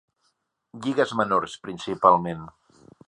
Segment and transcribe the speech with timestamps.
[0.85, 2.43] Lligues menors, principalment.